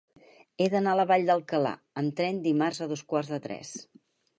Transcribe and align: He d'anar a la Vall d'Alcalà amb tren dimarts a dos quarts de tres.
He 0.61 0.67
d'anar 0.73 0.93
a 0.97 0.99
la 1.01 1.05
Vall 1.11 1.29
d'Alcalà 1.29 1.75
amb 2.03 2.19
tren 2.21 2.43
dimarts 2.49 2.87
a 2.87 2.93
dos 2.95 3.09
quarts 3.15 3.35
de 3.37 3.45
tres. 3.49 3.81